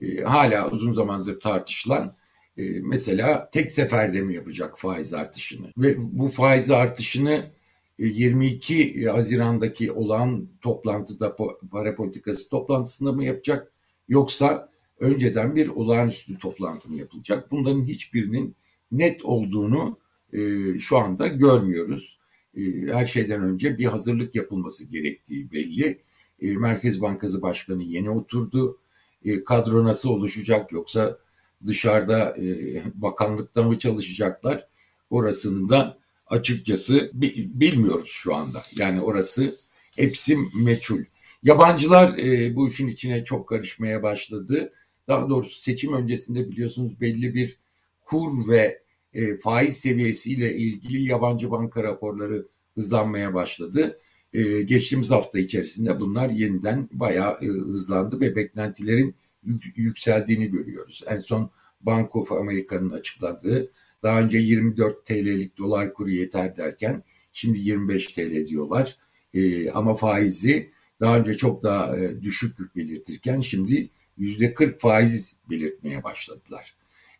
E, 0.00 0.20
hala 0.20 0.70
uzun 0.70 0.92
zamandır 0.92 1.40
tartışılan 1.40 2.10
e, 2.56 2.62
mesela 2.80 3.50
tek 3.50 3.72
seferde 3.72 4.20
mi 4.20 4.34
yapacak 4.34 4.78
faiz 4.78 5.14
artışını 5.14 5.66
ve 5.78 5.94
bu 5.98 6.28
faiz 6.28 6.70
artışını 6.70 7.50
22 7.98 9.04
e, 9.04 9.04
Haziran'daki 9.04 9.92
olan 9.92 10.48
toplantıda 10.60 11.36
para 11.70 11.94
politikası 11.94 12.48
toplantısında 12.48 13.12
mı 13.12 13.24
yapacak 13.24 13.72
yoksa 14.08 14.68
önceden 15.00 15.56
bir 15.56 15.68
olağanüstü 15.68 16.38
toplantı 16.38 16.88
mı 16.88 16.96
yapılacak? 16.96 17.50
Bunların 17.50 17.84
hiçbirinin 17.84 18.56
net 18.92 19.24
olduğunu 19.24 19.98
e, 20.32 20.38
şu 20.78 20.98
anda 20.98 21.26
görmüyoruz. 21.26 22.18
E, 22.54 22.60
her 22.92 23.06
şeyden 23.06 23.42
önce 23.42 23.78
bir 23.78 23.84
hazırlık 23.84 24.34
yapılması 24.34 24.84
gerektiği 24.84 25.52
belli. 25.52 25.98
E, 26.42 26.56
Merkez 26.56 27.00
Bankası 27.00 27.42
Başkanı 27.42 27.82
yeni 27.82 28.10
oturdu. 28.10 28.78
E, 29.24 29.44
kadro 29.44 29.84
nasıl 29.84 30.10
oluşacak 30.10 30.72
yoksa 30.72 31.18
dışarıda 31.66 32.36
e, 32.36 32.82
bakanlıkta 32.94 33.62
mı 33.62 33.78
çalışacaklar? 33.78 34.68
Orasını 35.10 35.68
da 35.68 35.98
açıkçası 36.30 37.10
bilmiyoruz 37.14 38.08
şu 38.08 38.34
anda. 38.34 38.62
Yani 38.76 39.00
orası 39.00 39.54
hepsi 39.96 40.36
meçhul. 40.64 41.00
Yabancılar 41.42 42.18
e, 42.18 42.56
bu 42.56 42.68
işin 42.68 42.88
içine 42.88 43.24
çok 43.24 43.48
karışmaya 43.48 44.02
başladı. 44.02 44.72
Daha 45.08 45.28
doğrusu 45.28 45.60
seçim 45.60 45.92
öncesinde 45.92 46.50
biliyorsunuz 46.50 47.00
belli 47.00 47.34
bir 47.34 47.58
kur 48.00 48.48
ve 48.48 48.82
e, 49.14 49.38
faiz 49.38 49.76
seviyesiyle 49.76 50.56
ilgili 50.56 51.02
yabancı 51.02 51.50
banka 51.50 51.82
raporları 51.82 52.46
hızlanmaya 52.74 53.34
başladı. 53.34 53.98
E, 54.32 54.62
geçtiğimiz 54.62 55.10
hafta 55.10 55.38
içerisinde 55.38 56.00
bunlar 56.00 56.28
yeniden 56.30 56.88
bayağı 56.92 57.38
e, 57.42 57.46
hızlandı 57.46 58.20
ve 58.20 58.36
beklentilerin 58.36 59.14
yük, 59.44 59.78
yükseldiğini 59.78 60.46
görüyoruz. 60.46 61.02
En 61.06 61.18
son 61.18 61.50
Bank 61.80 62.16
of 62.16 62.32
America'nın 62.32 62.90
açıkladığı 62.90 63.70
daha 64.02 64.20
önce 64.20 64.38
24 64.38 65.06
TL'lik 65.06 65.58
dolar 65.58 65.94
kuru 65.94 66.10
yeter 66.10 66.56
derken 66.56 67.02
şimdi 67.32 67.58
25 67.58 68.06
TL 68.06 68.46
diyorlar. 68.46 68.96
E, 69.34 69.70
ama 69.70 69.94
faizi 69.94 70.70
daha 71.00 71.18
önce 71.18 71.34
çok 71.34 71.62
daha 71.62 71.98
e, 71.98 72.22
düşük 72.22 72.76
belirtirken 72.76 73.40
şimdi 73.40 73.90
yüzde 74.16 74.54
40 74.54 74.80
faiz 74.80 75.36
belirtmeye 75.50 76.04
başladılar. 76.04 76.74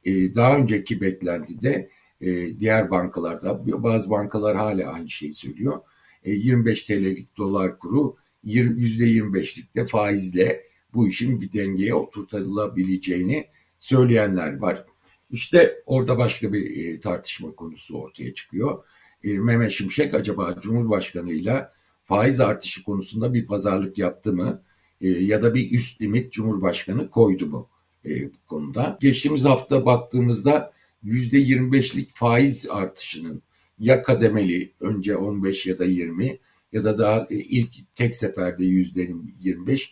E, 0.05 0.35
daha 0.35 0.57
önceki 0.57 1.01
beklentide 1.01 1.91
e, 2.21 2.61
diğer 2.61 2.91
bankalarda 2.91 3.83
bazı 3.83 4.11
bankalar 4.11 4.57
hala 4.57 4.93
aynı 4.93 5.11
şeyi 5.11 5.35
söylüyor. 5.35 5.81
E, 6.25 6.33
25 6.33 6.83
TL'lik 6.83 7.37
dolar 7.37 7.79
kuru 7.79 8.17
yüzde 8.45 9.05
25'likte 9.05 9.87
faizle 9.87 10.63
bu 10.95 11.09
işin 11.09 11.41
bir 11.41 11.53
dengeye 11.53 11.95
oturtulabileceğini 11.95 13.47
söyleyenler 13.79 14.59
var. 14.59 14.85
İşte 15.31 15.83
orada 15.87 16.19
başka 16.19 16.53
bir 16.53 16.85
e, 16.85 17.01
tartışma 17.01 17.55
konusu 17.55 17.99
ortaya 17.99 18.35
çıkıyor. 18.35 18.85
E, 19.25 19.39
Mehmet 19.39 19.71
Şimşek 19.71 20.15
acaba 20.15 20.57
Cumhurbaşkanı 20.61 21.33
ile 21.33 21.69
faiz 22.05 22.41
artışı 22.41 22.85
konusunda 22.85 23.35
bir 23.35 23.47
pazarlık 23.47 23.99
yaptı 23.99 24.33
mı? 24.33 24.63
E, 25.01 25.09
ya 25.09 25.43
da 25.43 25.55
bir 25.55 25.71
üst 25.71 26.03
limit 26.03 26.33
Cumhurbaşkanı 26.33 27.11
koydu 27.11 27.47
mu 27.47 27.69
bu 28.05 28.47
konuda? 28.47 28.99
Geçtiğimiz 29.01 29.45
hafta 29.45 29.87
baktığımızda 29.87 30.73
%25'lik 31.05 32.15
faiz 32.15 32.69
artışının 32.71 33.43
ya 33.79 34.03
kademeli 34.03 34.73
önce 34.81 35.17
15 35.17 35.67
ya 35.67 35.79
da 35.79 35.85
20 35.85 36.39
ya 36.73 36.85
da 36.85 36.99
daha 36.99 37.27
ilk 37.31 37.71
tek 37.95 38.15
seferde 38.15 38.65
%25 38.65 39.91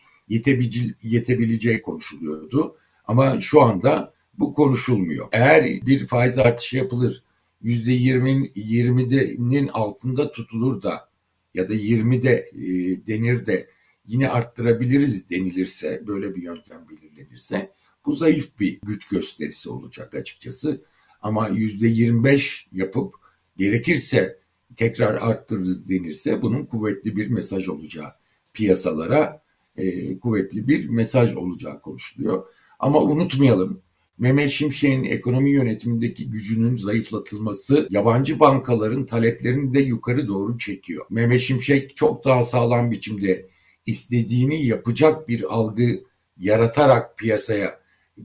yetebileceği 1.03 1.83
konuşuluyordu. 1.83 2.77
Ama 3.05 3.41
şu 3.41 3.63
anda 3.63 4.16
bu 4.39 4.55
konuşulmuyor. 4.55 5.29
Eğer 5.33 5.87
bir 5.87 6.07
faiz 6.07 6.39
artışı 6.39 6.77
yapılır 6.77 7.23
yüzde 7.63 7.97
20'nin 7.97 9.69
altında 9.69 10.31
tutulur 10.31 10.83
da 10.83 11.09
ya 11.55 11.69
da 11.69 11.75
20'de 11.75 12.51
e, 12.53 12.63
denir 13.07 13.47
de 13.47 13.69
yine 14.07 14.29
arttırabiliriz 14.29 15.31
denilirse 15.31 16.03
böyle 16.07 16.35
bir 16.35 16.43
yöntem 16.43 16.87
belirlenirse 16.91 17.73
bu 18.07 18.13
zayıf 18.13 18.61
bir 18.61 18.79
güç 18.83 19.09
gösterisi 19.09 19.71
olacak 19.71 20.15
açıkçası. 20.15 20.85
Ama 21.23 21.49
yüzde 21.49 21.87
25 21.87 22.69
yapıp 22.73 23.15
gerekirse 23.57 24.39
tekrar 24.77 25.15
arttırırız 25.15 25.91
denirse 25.91 26.43
bunun 26.43 26.67
kuvvetli 26.67 27.17
bir 27.17 27.29
mesaj 27.29 27.69
olacağı 27.69 28.13
piyasalara 28.53 29.43
e, 29.77 30.19
kuvvetli 30.19 30.69
bir 30.69 30.89
mesaj 30.89 31.35
olacağı 31.35 31.81
konuşuluyor. 31.83 32.47
Ama 32.79 33.03
unutmayalım 33.03 33.83
Mehmet 34.19 34.51
Şimşek'in 34.51 35.05
ekonomi 35.05 35.51
yönetimindeki 35.51 36.31
gücünün 36.31 36.77
zayıflatılması 36.77 37.89
yabancı 37.91 38.41
bankaların 38.41 39.07
taleplerini 39.07 39.75
de 39.75 39.81
yukarı 39.81 40.29
doğru 40.29 40.59
çekiyor. 40.59 41.07
Mehmet 41.11 41.41
Şimşek 41.41 41.97
çok 41.97 42.25
daha 42.25 42.43
sağlam 42.43 42.91
biçimde 42.91 43.49
istediğini 43.87 44.67
yapacak 44.67 45.29
bir 45.29 45.55
algı 45.55 46.01
yaratarak 46.39 47.19
piyasaya 47.19 47.81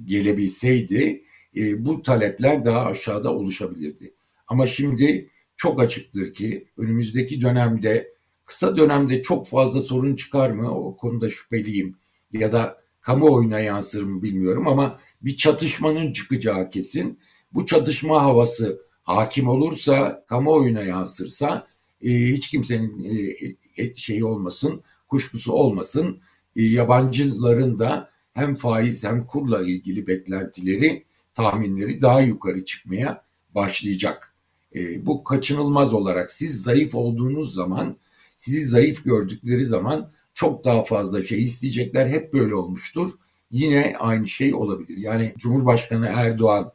gelebilseydi 0.05 1.23
e, 1.55 1.85
bu 1.85 2.01
talepler 2.01 2.65
daha 2.65 2.85
aşağıda 2.85 3.33
oluşabilirdi. 3.35 4.13
Ama 4.47 4.67
şimdi 4.67 5.29
çok 5.57 5.81
açıktır 5.81 6.33
ki 6.33 6.67
önümüzdeki 6.77 7.41
dönemde 7.41 8.13
kısa 8.45 8.77
dönemde 8.77 9.21
çok 9.21 9.47
fazla 9.47 9.81
sorun 9.81 10.15
çıkar 10.15 10.49
mı 10.49 10.75
o 10.75 10.97
konuda 10.97 11.29
şüpheliyim 11.29 11.95
ya 12.33 12.51
da 12.51 12.80
kamuoyuna 13.01 13.59
yansır 13.59 14.03
mı 14.03 14.23
bilmiyorum 14.23 14.67
ama 14.67 14.99
bir 15.21 15.37
çatışmanın 15.37 16.13
çıkacağı 16.13 16.69
kesin. 16.69 17.19
Bu 17.53 17.65
çatışma 17.65 18.23
havası 18.23 18.81
hakim 19.03 19.47
olursa, 19.47 20.25
kamuoyuna 20.27 20.81
yansırsa 20.81 21.67
e, 22.01 22.09
hiç 22.11 22.49
kimsenin 22.49 23.03
e, 23.03 23.83
e, 23.83 23.95
şeyi 23.95 24.25
olmasın, 24.25 24.83
kuşkusu 25.07 25.53
olmasın. 25.53 26.21
E, 26.55 26.63
yabancıların 26.63 27.79
da 27.79 28.09
hem 28.33 28.53
faiz 28.53 29.03
hem 29.03 29.25
kurla 29.25 29.61
ilgili 29.61 30.07
beklentileri, 30.07 31.05
tahminleri 31.33 32.01
daha 32.01 32.21
yukarı 32.21 32.65
çıkmaya 32.65 33.25
başlayacak. 33.55 34.35
E, 34.75 35.05
bu 35.05 35.23
kaçınılmaz 35.23 35.93
olarak 35.93 36.31
siz 36.31 36.61
zayıf 36.61 36.95
olduğunuz 36.95 37.53
zaman, 37.53 37.97
sizi 38.37 38.65
zayıf 38.65 39.03
gördükleri 39.05 39.65
zaman 39.65 40.11
çok 40.41 40.65
daha 40.65 40.83
fazla 40.83 41.23
şey 41.23 41.41
isteyecekler. 41.41 42.07
Hep 42.07 42.33
böyle 42.33 42.55
olmuştur. 42.55 43.11
Yine 43.51 43.95
aynı 43.99 44.27
şey 44.27 44.53
olabilir. 44.53 44.97
Yani 44.97 45.33
Cumhurbaşkanı 45.37 46.07
Erdoğan 46.07 46.73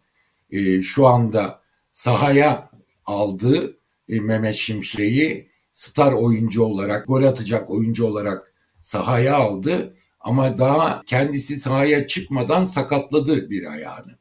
e, 0.50 0.82
şu 0.82 1.06
anda 1.06 1.62
sahaya 1.92 2.70
aldığı 3.04 3.78
e, 4.08 4.20
Mehmet 4.20 4.54
Şimşek'i 4.54 5.48
star 5.72 6.12
oyuncu 6.12 6.62
olarak, 6.62 7.06
gol 7.06 7.22
atacak 7.22 7.70
oyuncu 7.70 8.06
olarak 8.06 8.54
sahaya 8.82 9.36
aldı. 9.36 9.96
Ama 10.20 10.58
daha 10.58 11.02
kendisi 11.06 11.56
sahaya 11.56 12.06
çıkmadan 12.06 12.64
sakatladı 12.64 13.50
bir 13.50 13.72
ayağını. 13.72 14.18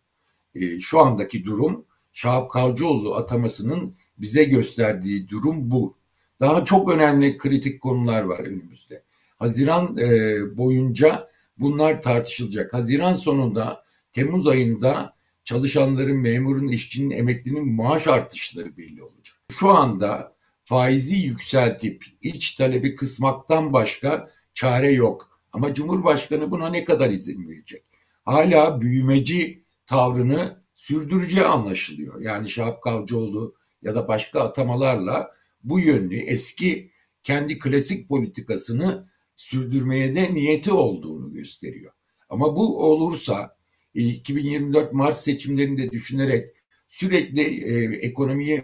E, 0.55 0.79
şu 0.79 0.99
andaki 0.99 1.45
durum 1.45 1.85
Şahap 2.13 2.51
Kavcıoğlu 2.51 3.15
atamasının 3.15 3.95
bize 4.17 4.43
gösterdiği 4.43 5.29
durum 5.29 5.71
bu. 5.71 5.97
Daha 6.39 6.65
çok 6.65 6.91
önemli 6.91 7.37
kritik 7.37 7.81
konular 7.81 8.21
var 8.21 8.39
önümüzde. 8.39 9.04
Haziran 9.35 9.97
e, 9.97 10.37
boyunca 10.57 11.29
bunlar 11.57 12.01
tartışılacak. 12.01 12.73
Haziran 12.73 13.13
sonunda 13.13 13.85
Temmuz 14.11 14.47
ayında 14.47 15.15
çalışanların, 15.43 16.17
memurun, 16.17 16.67
işçinin, 16.67 17.11
emeklinin 17.11 17.73
maaş 17.73 18.07
artışları 18.07 18.77
belli 18.77 19.03
olacak. 19.03 19.35
Şu 19.59 19.69
anda 19.69 20.35
faizi 20.63 21.15
yükseltip 21.15 22.05
iç 22.21 22.55
talebi 22.55 22.95
kısmaktan 22.95 23.73
başka 23.73 24.29
çare 24.53 24.91
yok. 24.91 25.39
Ama 25.51 25.73
Cumhurbaşkanı 25.73 26.51
buna 26.51 26.69
ne 26.69 26.85
kadar 26.85 27.09
izin 27.09 27.49
verecek? 27.49 27.83
Hala 28.25 28.81
büyümeci 28.81 29.63
tavrını 29.85 30.63
sürdüreceği 30.75 31.45
anlaşılıyor. 31.45 32.21
Yani 32.21 32.49
Şahap 32.49 32.83
Kavcıoğlu 32.83 33.55
ya 33.81 33.95
da 33.95 34.07
başka 34.07 34.41
atamalarla 34.41 35.31
bu 35.63 35.79
yönlü 35.79 36.15
eski 36.15 36.91
kendi 37.23 37.59
klasik 37.59 38.09
politikasını 38.09 39.07
sürdürmeye 39.35 40.15
de 40.15 40.33
niyeti 40.33 40.71
olduğunu 40.71 41.33
gösteriyor. 41.33 41.91
Ama 42.29 42.55
bu 42.55 42.83
olursa 42.83 43.57
2024 43.93 44.93
Mart 44.93 45.17
seçimlerinde 45.17 45.91
düşünerek 45.91 46.55
sürekli 46.87 47.41
e, 47.41 47.95
ekonomiyi 47.95 48.63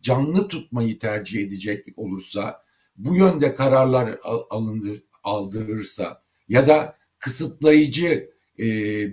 canlı 0.00 0.48
tutmayı 0.48 0.98
tercih 0.98 1.40
edecek 1.40 1.86
olursa, 1.96 2.64
bu 2.96 3.16
yönde 3.16 3.54
kararlar 3.54 4.18
alınır, 4.50 5.02
aldırırsa 5.22 6.22
ya 6.48 6.66
da 6.66 6.96
kısıtlayıcı 7.18 8.30
e, 8.58 8.66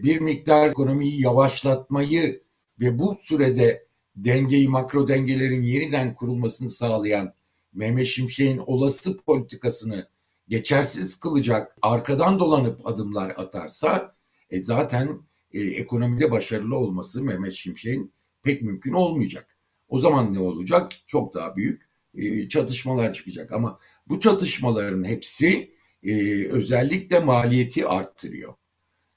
bir 0.03 0.20
miktar 0.20 0.70
ekonomiyi 0.70 1.22
yavaşlatmayı 1.22 2.41
ve 2.79 3.00
bu 3.00 3.15
sürede 3.20 3.86
dengeyi, 4.15 4.67
makro 4.67 5.08
dengelerin 5.08 5.62
yeniden 5.62 6.13
kurulmasını 6.13 6.70
sağlayan 6.70 7.34
Mehmet 7.74 8.08
Şimşek'in 8.08 8.58
olası 8.58 9.17
politikasını 9.17 10.08
geçersiz 10.51 11.20
kılacak, 11.20 11.75
arkadan 11.81 12.39
dolanıp 12.39 12.88
adımlar 12.88 13.29
atarsa 13.29 14.15
e, 14.50 14.62
zaten 14.62 15.20
e, 15.53 15.62
ekonomide 15.62 16.31
başarılı 16.31 16.75
olması 16.75 17.24
Mehmet 17.24 17.53
Şimşek'in 17.53 18.13
pek 18.43 18.62
mümkün 18.62 18.93
olmayacak. 18.93 19.58
O 19.89 20.00
zaman 20.00 20.34
ne 20.34 20.39
olacak? 20.39 20.91
Çok 21.08 21.34
daha 21.34 21.55
büyük 21.55 21.89
e, 22.15 22.48
çatışmalar 22.48 23.13
çıkacak. 23.13 23.51
Ama 23.51 23.77
bu 24.08 24.20
çatışmaların 24.20 25.03
hepsi 25.03 25.74
e, 26.03 26.46
özellikle 26.46 27.20
maliyeti 27.20 27.88
arttırıyor. 27.88 28.53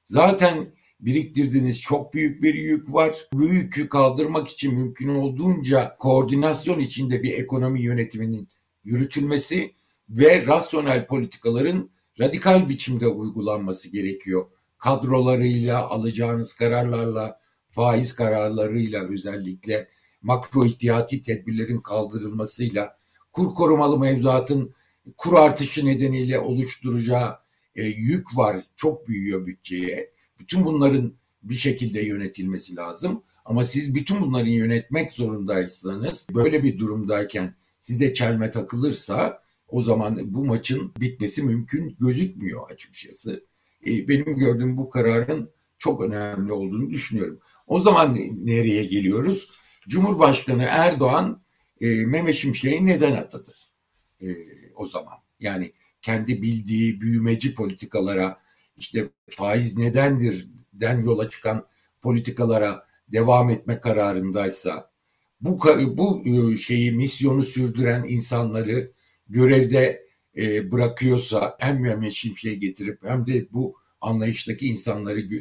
Zaten 0.04 0.66
biriktirdiğiniz 1.00 1.80
çok 1.80 2.14
büyük 2.14 2.42
bir 2.42 2.54
yük 2.54 2.92
var. 2.92 3.28
Bu 3.32 3.44
yükü 3.44 3.88
kaldırmak 3.88 4.48
için 4.48 4.74
mümkün 4.74 5.08
olduğunca 5.08 5.96
koordinasyon 5.98 6.80
içinde 6.80 7.22
bir 7.22 7.32
ekonomi 7.32 7.82
yönetiminin 7.82 8.48
yürütülmesi 8.84 9.74
ve 10.08 10.46
rasyonel 10.46 11.06
politikaların 11.06 11.90
radikal 12.20 12.68
biçimde 12.68 13.06
uygulanması 13.06 13.88
gerekiyor. 13.88 14.46
Kadrolarıyla, 14.78 15.88
alacağınız 15.88 16.52
kararlarla, 16.52 17.40
faiz 17.70 18.14
kararlarıyla 18.14 19.08
özellikle 19.08 19.88
makro 20.22 20.64
ihtiyati 20.64 21.22
tedbirlerin 21.22 21.80
kaldırılmasıyla, 21.80 22.96
kur 23.32 23.54
korumalı 23.54 23.98
mevduatın 23.98 24.74
kur 25.16 25.32
artışı 25.32 25.86
nedeniyle 25.86 26.38
oluşturacağı 26.38 27.38
e, 27.76 27.82
yük 27.82 28.36
var. 28.36 28.66
Çok 28.76 29.08
büyüyor 29.08 29.46
bütçeye. 29.46 30.10
Bütün 30.38 30.64
bunların 30.64 31.14
bir 31.42 31.54
şekilde 31.54 32.00
yönetilmesi 32.00 32.76
lazım. 32.76 33.22
Ama 33.44 33.64
siz 33.64 33.94
bütün 33.94 34.20
bunları 34.20 34.48
yönetmek 34.48 35.12
zorundaysanız 35.12 36.26
böyle 36.34 36.64
bir 36.64 36.78
durumdayken 36.78 37.54
size 37.80 38.14
çelme 38.14 38.50
takılırsa 38.50 39.43
o 39.74 39.80
zaman 39.80 40.34
bu 40.34 40.44
maçın 40.44 40.92
bitmesi 41.00 41.42
mümkün 41.42 41.96
gözükmüyor 42.00 42.70
açıkçası. 42.70 43.44
E, 43.86 44.08
benim 44.08 44.36
gördüğüm 44.36 44.76
bu 44.76 44.90
kararın 44.90 45.50
çok 45.78 46.00
önemli 46.00 46.52
olduğunu 46.52 46.90
düşünüyorum. 46.90 47.40
O 47.66 47.80
zaman 47.80 48.18
nereye 48.44 48.84
geliyoruz? 48.84 49.50
Cumhurbaşkanı 49.88 50.62
Erdoğan 50.62 51.42
e, 51.80 51.86
Mehmet 51.86 52.34
Şimşek'i 52.34 52.86
neden 52.86 53.12
atadı? 53.12 53.52
E, 54.22 54.26
o 54.76 54.86
zaman 54.86 55.14
yani 55.40 55.72
kendi 56.02 56.42
bildiği 56.42 57.00
büyümeci 57.00 57.54
politikalara 57.54 58.40
işte 58.76 59.08
faiz 59.30 59.78
nedendir 59.78 60.48
den 60.72 61.02
yola 61.02 61.30
çıkan 61.30 61.66
politikalara 62.00 62.86
devam 63.08 63.50
etme 63.50 63.80
kararındaysa 63.80 64.90
bu 65.40 65.58
bu 65.96 66.22
şeyi 66.56 66.92
misyonu 66.92 67.42
sürdüren 67.42 68.04
insanları 68.08 68.92
görevde 69.28 70.06
e, 70.36 70.70
bırakıyorsa 70.70 71.56
hem 71.60 71.80
Mehmet 71.80 72.12
Şimşek'i 72.12 72.60
getirip 72.60 72.98
hem 73.04 73.26
de 73.26 73.46
bu 73.52 73.76
anlayıştaki 74.00 74.66
insanları 74.66 75.20
e, 75.20 75.40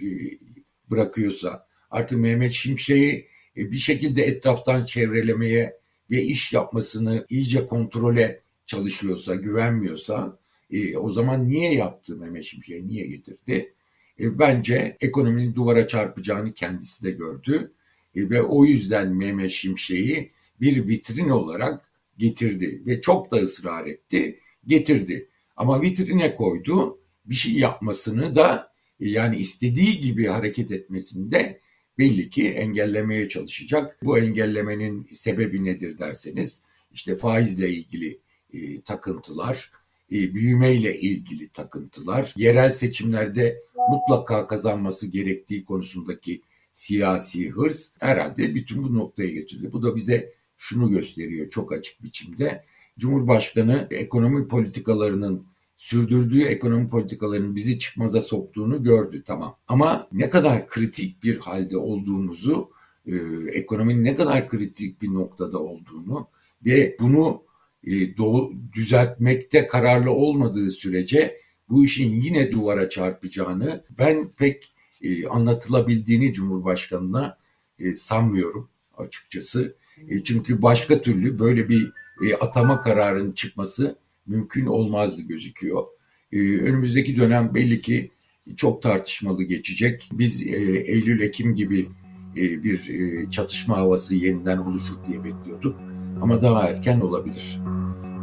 bırakıyorsa 0.89 1.67
artık 1.91 2.19
Mehmet 2.19 2.51
Şimşek'i 2.51 3.27
e, 3.57 3.71
bir 3.71 3.77
şekilde 3.77 4.23
etraftan 4.23 4.85
çevrelemeye 4.85 5.77
ve 6.11 6.23
iş 6.23 6.53
yapmasını 6.53 7.25
iyice 7.29 7.65
kontrole 7.65 8.41
çalışıyorsa, 8.65 9.35
güvenmiyorsa 9.35 10.39
e, 10.71 10.97
o 10.97 11.09
zaman 11.09 11.47
niye 11.47 11.73
yaptı 11.73 12.15
Mehmet 12.17 12.43
Şimşek'i, 12.43 12.87
niye 12.87 13.07
getirdi? 13.07 13.73
E, 14.19 14.39
bence 14.39 14.97
ekonominin 15.01 15.55
duvara 15.55 15.87
çarpacağını 15.87 16.53
kendisi 16.53 17.03
de 17.03 17.11
gördü 17.11 17.71
e, 18.15 18.29
ve 18.29 18.41
o 18.41 18.65
yüzden 18.65 19.15
Mehmet 19.15 19.51
Şimşek'i 19.51 20.31
bir 20.61 20.87
vitrin 20.87 21.29
olarak 21.29 21.92
getirdi 22.17 22.83
ve 22.85 23.01
çok 23.01 23.31
da 23.31 23.37
ısrar 23.37 23.85
etti, 23.85 24.39
getirdi. 24.67 25.29
Ama 25.55 25.81
vitrine 25.81 26.35
koydu, 26.35 26.99
bir 27.25 27.35
şey 27.35 27.53
yapmasını 27.53 28.35
da 28.35 28.71
e, 28.99 29.09
yani 29.09 29.35
istediği 29.35 30.01
gibi 30.01 30.25
hareket 30.25 30.71
etmesini 30.71 31.31
de 31.31 31.59
belli 31.97 32.29
ki 32.29 32.49
engellemeye 32.49 33.27
çalışacak. 33.27 33.97
Bu 34.03 34.19
engellemenin 34.19 35.07
sebebi 35.11 35.65
nedir 35.65 35.99
derseniz 35.99 36.61
işte 36.91 37.17
faizle 37.17 37.69
ilgili 37.69 38.19
e, 38.53 38.81
takıntılar, 38.81 39.71
e, 40.11 40.33
büyümeyle 40.33 40.99
ilgili 40.99 41.49
takıntılar, 41.49 42.33
yerel 42.37 42.71
seçimlerde 42.71 43.63
mutlaka 43.89 44.47
kazanması 44.47 45.07
gerektiği 45.07 45.65
konusundaki 45.65 46.41
siyasi 46.73 47.49
hırs 47.49 47.91
herhalde 47.99 48.55
bütün 48.55 48.83
bu 48.83 48.95
noktaya 48.95 49.29
getirdi. 49.29 49.71
Bu 49.71 49.83
da 49.83 49.95
bize 49.95 50.33
şunu 50.63 50.89
gösteriyor 50.89 51.49
çok 51.49 51.73
açık 51.73 52.03
biçimde. 52.03 52.63
Cumhurbaşkanı 52.99 53.87
ekonomi 53.91 54.47
politikalarının 54.47 55.45
sürdürdüğü 55.77 56.41
ekonomi 56.41 56.89
politikalarının 56.89 57.55
bizi 57.55 57.79
çıkmaza 57.79 58.21
soktuğunu 58.21 58.83
gördü 58.83 59.23
tamam. 59.25 59.57
Ama 59.67 60.07
ne 60.11 60.29
kadar 60.29 60.67
kritik 60.67 61.23
bir 61.23 61.37
halde 61.37 61.77
olduğumuzu, 61.77 62.69
e, 63.05 63.15
ekonominin 63.53 64.03
ne 64.03 64.15
kadar 64.15 64.47
kritik 64.47 65.01
bir 65.01 65.13
noktada 65.13 65.59
olduğunu 65.59 66.27
ve 66.65 66.97
bunu 66.99 67.43
e, 67.83 68.17
doğu, 68.17 68.53
düzeltmekte 68.73 69.67
kararlı 69.67 70.11
olmadığı 70.11 70.71
sürece 70.71 71.37
bu 71.69 71.85
işin 71.85 72.21
yine 72.21 72.51
duvara 72.51 72.89
çarpacağını 72.89 73.83
ben 73.99 74.29
pek 74.29 74.73
e, 75.01 75.27
anlatılabildiğini 75.27 76.33
Cumhurbaşkanı'na 76.33 77.37
e, 77.79 77.93
sanmıyorum 77.93 78.69
açıkçası. 78.97 79.75
E, 80.09 80.23
çünkü 80.23 80.61
başka 80.61 81.01
türlü 81.01 81.39
böyle 81.39 81.69
bir 81.69 81.91
e, 82.25 82.35
atama 82.35 82.81
kararının 82.81 83.31
çıkması 83.31 83.95
mümkün 84.27 84.65
olmazdı 84.65 85.21
gözüküyor. 85.21 85.83
E, 86.31 86.39
önümüzdeki 86.39 87.17
dönem 87.17 87.53
belli 87.53 87.81
ki 87.81 88.11
çok 88.55 88.81
tartışmalı 88.81 89.43
geçecek. 89.43 90.09
Biz 90.13 90.47
Eylül-Ekim 90.47 91.55
gibi 91.55 91.89
bir 92.35 92.81
çatışma 93.29 93.77
havası 93.77 94.15
yeniden 94.15 94.57
oluşur 94.57 94.95
diye 95.07 95.23
bekliyorduk. 95.23 95.79
Ama 96.21 96.41
daha 96.41 96.67
erken 96.67 96.99
olabilir. 96.99 97.59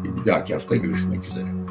Bir 0.04 0.24
dahaki 0.24 0.54
hafta 0.54 0.76
görüşmek 0.76 1.24
üzere. 1.24 1.69